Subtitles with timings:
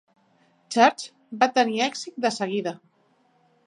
[0.77, 1.05] "Church"
[1.45, 2.79] va tenir èxit de seguida.